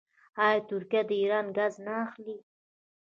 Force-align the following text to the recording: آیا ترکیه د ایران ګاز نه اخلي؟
آیا 0.45 0.59
ترکیه 0.69 1.01
د 1.07 1.11
ایران 1.21 1.47
ګاز 1.57 1.73
نه 1.85 1.93
اخلي؟ 2.05 2.37